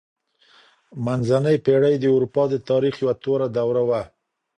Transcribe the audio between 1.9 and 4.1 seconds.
د اروپا د تاريخ يوه توره دوره وه.